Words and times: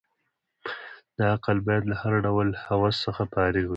دا 1.17 1.25
عقل 1.35 1.57
باید 1.67 1.83
له 1.91 1.95
هر 2.01 2.13
ډول 2.25 2.47
هوس 2.65 2.95
څخه 3.05 3.21
فارغ 3.31 3.63
وي. 3.67 3.69